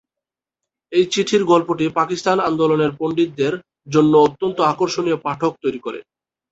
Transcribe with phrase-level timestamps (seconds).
[0.91, 3.53] এই চিঠির গল্পটি পাকিস্তান আন্দোলনের পণ্ডিতদের
[3.87, 5.99] জন্য অত্যন্ত আকর্ষণীয় পাঠক তৈরি করে।